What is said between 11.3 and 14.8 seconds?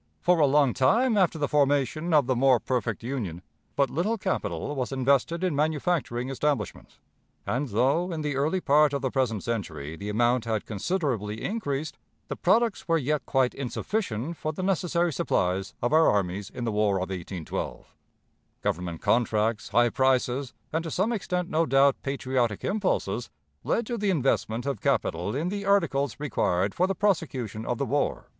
increased, the products were yet quite insufficient for the